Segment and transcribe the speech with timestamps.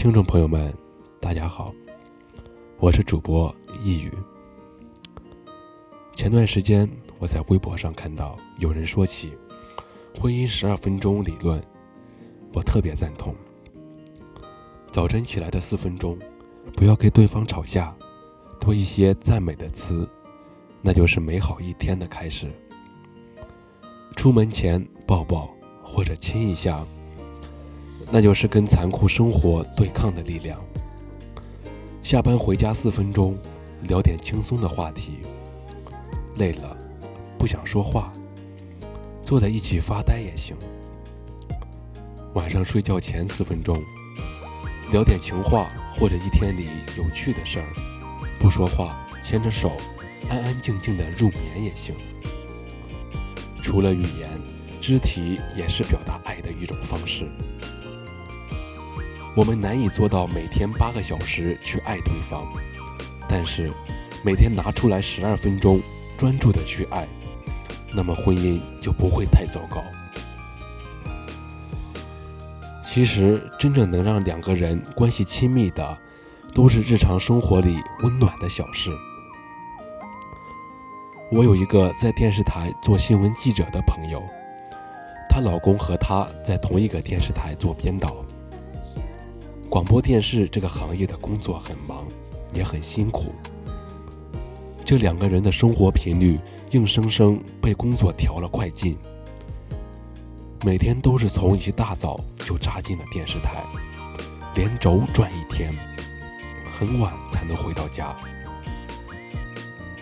[0.00, 0.74] 听众朋友们，
[1.20, 1.74] 大家好，
[2.78, 3.54] 我是主播
[3.84, 4.10] 易宇。
[6.14, 9.36] 前段时间我在微博上看到有人说起
[10.18, 11.62] 婚姻十二分钟理论，
[12.54, 13.36] 我特别赞同。
[14.90, 16.18] 早晨起来的四分钟，
[16.74, 17.94] 不要跟对方吵架，
[18.58, 20.08] 多一些赞美的词，
[20.80, 22.50] 那就是美好一天的开始。
[24.16, 26.82] 出门前抱抱或者亲一下。
[28.12, 30.60] 那就是跟残酷生活对抗的力量。
[32.02, 33.36] 下班回家四分钟，
[33.82, 35.18] 聊点轻松的话题。
[36.36, 36.76] 累了，
[37.38, 38.12] 不想说话，
[39.24, 40.56] 坐在一起发呆也行。
[42.34, 43.80] 晚上睡觉前四分钟，
[44.92, 47.66] 聊点情话或者一天里有趣的事儿。
[48.40, 49.70] 不说话，牵着手，
[50.28, 51.94] 安安静静的入眠也行。
[53.62, 54.28] 除了语言，
[54.80, 57.28] 肢体也是表达爱的一种方式。
[59.36, 62.44] 我们难以做到每天八个小时去爱对方，
[63.28, 63.70] 但是
[64.24, 65.80] 每天拿出来十二分钟
[66.18, 67.08] 专注的去爱，
[67.92, 69.80] 那么婚姻就不会太糟糕。
[72.84, 75.98] 其实，真正能让两个人关系亲密的，
[76.52, 78.90] 都是日常生活里温暖的小事。
[81.30, 84.20] 我有一个在电视台做新闻记者的朋友，
[85.28, 88.16] 她老公和她在同一个电视台做编导。
[89.70, 92.04] 广播电视这个行业的工作很忙，
[92.52, 93.32] 也很辛苦。
[94.84, 96.40] 这两个人的生活频率
[96.72, 98.98] 硬生生被工作调了快进，
[100.64, 103.62] 每天都是从一大早就扎进了电视台，
[104.56, 105.72] 连轴转一天，
[106.76, 108.12] 很晚才能回到家。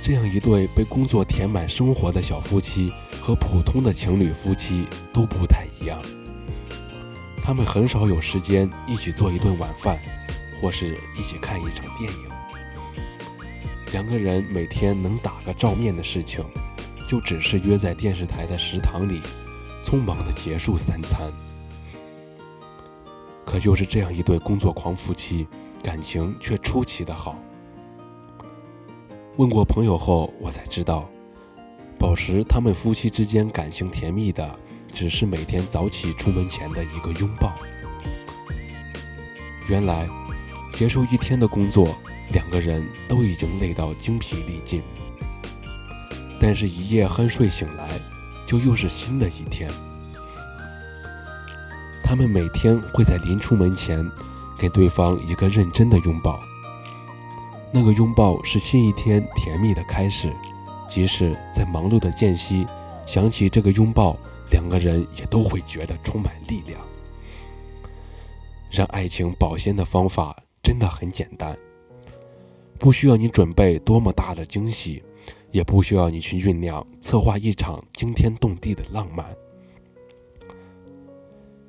[0.00, 2.90] 这样一对被工作填满生活的小夫妻，
[3.20, 6.00] 和普通的情侣夫妻都不太一样。
[7.48, 9.98] 他们很少有时间一起做一顿晚饭，
[10.60, 12.28] 或是一起看一场电影。
[13.90, 16.44] 两个人每天能打个照面的事情，
[17.08, 19.22] 就只是约在电视台的食堂里，
[19.82, 21.32] 匆忙的结束三餐。
[23.46, 25.48] 可就是这样一对工作狂夫妻，
[25.82, 27.38] 感情却出奇的好。
[29.38, 31.08] 问过朋友后，我才知道，
[31.98, 34.58] 保持他们夫妻之间感情甜蜜的。
[34.92, 37.52] 只是每天早起出门前的一个拥抱。
[39.68, 40.08] 原来，
[40.72, 41.96] 结束一天的工作，
[42.32, 44.82] 两个人都已经累到精疲力尽。
[46.40, 47.88] 但是，一夜酣睡醒来，
[48.46, 49.70] 就又是新的一天。
[52.02, 54.08] 他们每天会在临出门前，
[54.58, 56.38] 给对方一个认真的拥抱。
[57.70, 60.34] 那个拥抱是新一天甜蜜的开始。
[60.88, 62.64] 即使在忙碌的间隙，
[63.04, 64.16] 想起这个拥抱。
[64.50, 66.80] 两个人也都会觉得充满力量。
[68.70, 71.56] 让爱情保鲜的方法真的很简单，
[72.78, 75.02] 不需要你准备多么大的惊喜，
[75.50, 79.26] 也不需要你去酝酿策划一场惊天动地的浪漫。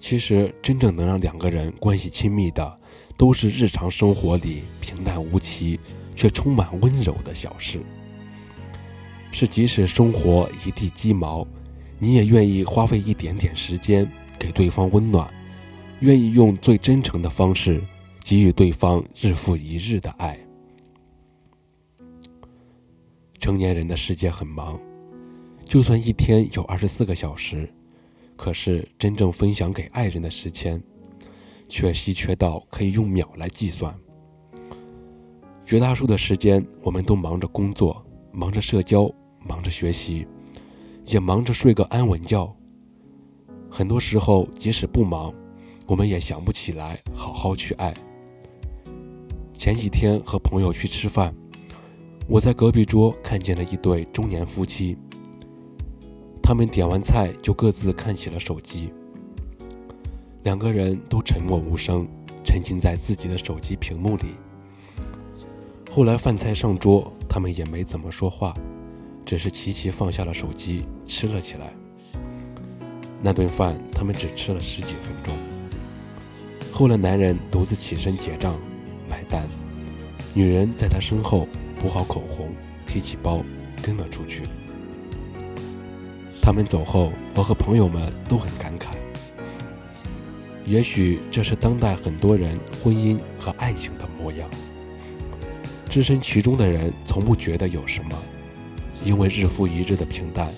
[0.00, 2.76] 其实，真正能让两个人关系亲密的，
[3.16, 5.78] 都是日常生活里平淡无奇
[6.16, 7.80] 却充满温柔的小事。
[9.30, 11.46] 是即使生活一地鸡毛。
[11.98, 15.28] 你也愿意花费一点点时间给对方温暖，
[16.00, 17.80] 愿意用最真诚的方式
[18.20, 20.38] 给予对方日复一日的爱。
[23.40, 24.78] 成年人的世界很忙，
[25.64, 27.68] 就算一天有二十四个小时，
[28.36, 30.80] 可是真正分享给爱人的时间，
[31.68, 33.92] 却稀缺到可以用秒来计算。
[35.66, 39.10] 绝大多数的时间，我们都忙着工作，忙着社交，
[39.46, 40.26] 忙着学习。
[41.08, 42.54] 也忙着睡个安稳觉。
[43.70, 45.32] 很多时候，即使不忙，
[45.86, 47.94] 我们也想不起来好好去爱。
[49.54, 51.34] 前几天和朋友去吃饭，
[52.28, 54.96] 我在隔壁桌看见了一对中年夫妻。
[56.42, 58.92] 他们点完菜就各自看起了手机，
[60.44, 62.06] 两个人都沉默无声，
[62.44, 64.34] 沉浸在自己的手机屏幕里。
[65.90, 68.54] 后来饭菜上桌，他们也没怎么说话。
[69.28, 71.70] 只是齐齐放下了手机，吃了起来。
[73.20, 75.36] 那顿饭他们只吃了十几分钟。
[76.72, 78.58] 后来男人独自起身结账、
[79.06, 79.46] 买单，
[80.32, 81.46] 女人在他身后
[81.78, 82.48] 补好口红，
[82.86, 83.44] 提起包
[83.82, 84.44] 跟了出去。
[86.40, 88.94] 他们走后，我和朋友们都很感慨。
[90.64, 94.48] 也许这是当代很多人婚姻和爱情的模样。
[95.90, 98.18] 置身其中的人从不觉得有什么。
[99.04, 100.52] 因为日复一日的平淡，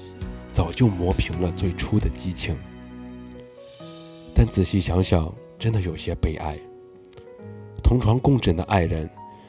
[0.53, 2.57] 早就磨平了最初的激情。
[4.35, 6.59] 但仔细想想，真的有些悲哀。
[7.83, 9.09] 同床共枕的爱人，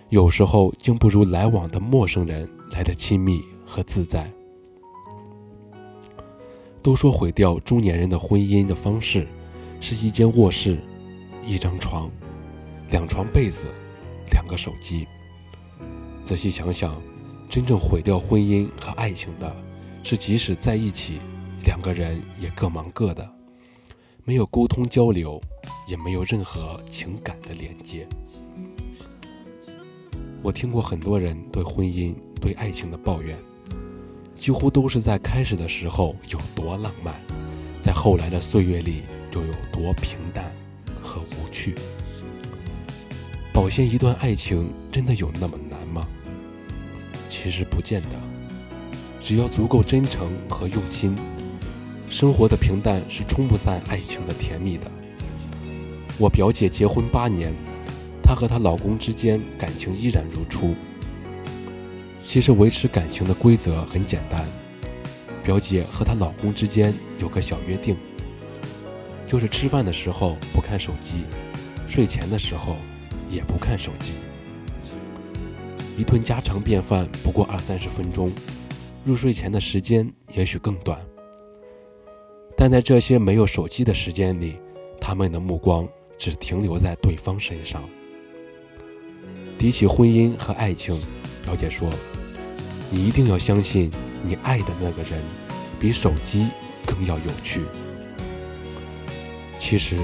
[0.10, 4.32] 有时候竟不如来往的陌生人来的亲密和自在。
[6.82, 9.28] 都说毁掉中年人的婚姻的方式，
[9.80, 10.78] 是一间卧室，
[11.46, 12.10] 一张床，
[12.90, 13.66] 两床被子，
[14.32, 15.08] 两个手机。
[16.24, 17.00] 仔细想想，
[17.52, 19.54] 真正毁掉婚姻和爱情的，
[20.06, 21.20] 是即使在一起，
[21.66, 23.30] 两个人也各忙各的，
[24.24, 25.38] 没有沟通交流，
[25.86, 28.08] 也没有任何情感的连接。
[30.42, 33.38] 我听过很多人对婚姻、对爱情的抱怨。
[34.34, 37.14] 几乎都是在开始的时候有多浪漫，
[37.82, 40.50] 在后来的岁月里就有多平淡
[41.04, 41.76] 和无趣。
[43.52, 46.08] 保鲜一段爱情真的有那么难吗？
[47.32, 48.10] 其实不见得，
[49.22, 51.16] 只要足够真诚和用心，
[52.10, 54.92] 生活的平淡是冲不散爱情的甜蜜的。
[56.18, 57.54] 我表姐结婚八年，
[58.22, 60.76] 她和她老公之间感情依然如初。
[62.22, 64.46] 其实维持感情的规则很简单，
[65.42, 67.96] 表姐和她老公之间有个小约定，
[69.26, 71.24] 就是吃饭的时候不看手机，
[71.88, 72.76] 睡前的时候
[73.30, 74.16] 也不看手机。
[75.98, 78.32] 一顿家常便饭不过二三十分钟，
[79.06, 81.00] 入睡前的时间也许更短，
[82.58, 84.58] 但在这些没有手机的时间里，
[85.00, 87.84] 他们的目光只停留在对方身上。
[89.58, 91.00] 提起婚姻和爱情，
[91.44, 91.90] 表姐说。
[92.94, 93.90] 你一定要相信，
[94.22, 95.22] 你爱的那个人
[95.80, 96.48] 比手机
[96.86, 97.62] 更要有趣。
[99.58, 99.96] 其实，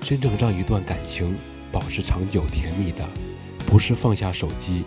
[0.00, 1.34] 真正让一段感情
[1.72, 3.04] 保持长久甜蜜的，
[3.66, 4.84] 不是放下手机，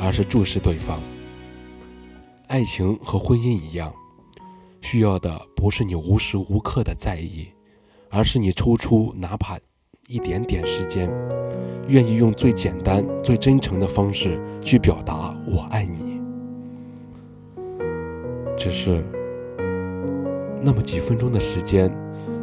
[0.00, 0.98] 而是注视对方。
[2.48, 3.92] 爱情和婚姻一样，
[4.80, 7.48] 需要的不是你无时无刻的在意，
[8.10, 9.58] 而是你抽出哪怕
[10.06, 11.10] 一点点时间，
[11.88, 16.18] 愿意用最简单、最真诚的方式去表达“我爱你”。
[18.56, 19.04] 只是
[20.62, 21.94] 那么几分钟的时间，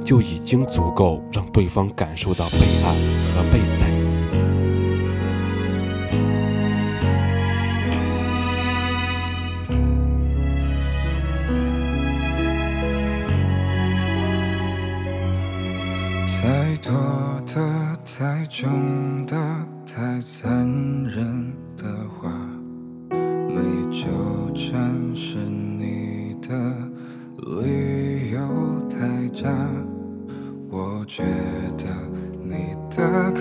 [0.04, 2.94] 就已经足够让对方感受到被爱
[3.33, 3.89] 和被在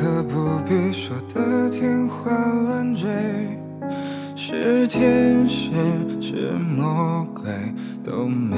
[0.04, 3.08] 可不必说的天花乱坠，
[4.36, 5.70] 是天使
[6.20, 7.50] 是魔鬼
[8.04, 8.54] 都没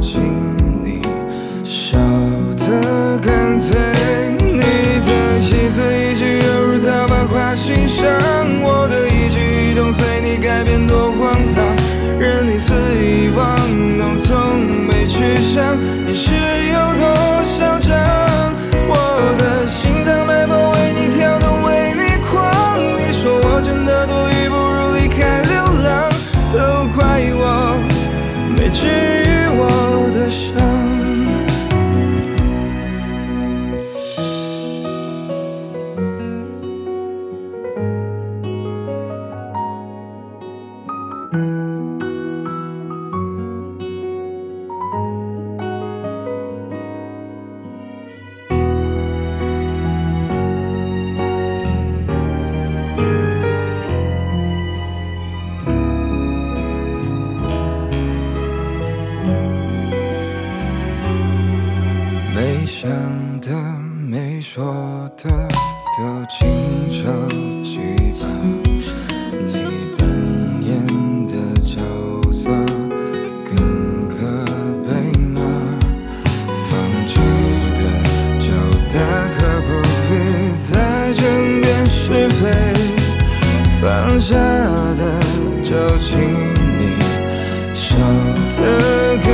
[0.00, 0.39] 情。
[64.40, 64.64] 没说
[65.18, 65.28] 的
[65.98, 66.48] 都亲
[66.90, 67.04] 手
[67.62, 67.76] 记
[68.18, 68.24] 吧，
[69.44, 69.52] 你
[69.98, 70.00] 扮
[70.64, 70.70] 演
[71.26, 71.76] 的角
[72.32, 72.48] 色
[73.44, 74.16] 更可
[74.88, 74.88] 悲
[75.28, 75.38] 吗？
[76.70, 76.72] 放
[77.06, 77.12] 弃
[77.76, 77.80] 的
[78.40, 78.48] 就
[78.88, 78.96] 大
[79.36, 79.68] 可不
[80.08, 80.10] 必
[80.72, 80.72] 再
[81.12, 81.20] 争
[81.60, 82.00] 辩是
[82.40, 82.42] 非，
[83.82, 84.34] 放下
[84.96, 85.00] 的
[85.62, 85.68] 就
[85.98, 86.80] 请你
[87.74, 87.84] 收
[88.56, 88.58] 得
[89.22, 89.28] 干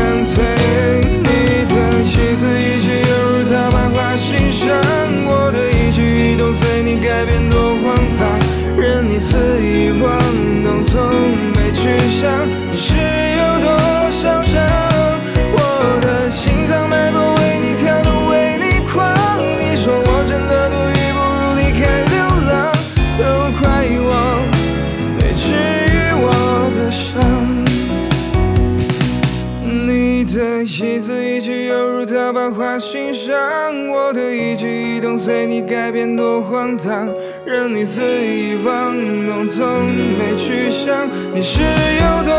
[35.26, 37.12] 随你改变多荒唐，
[37.45, 38.95] 任你肆意妄
[39.26, 42.35] 弄，从没去想你是有多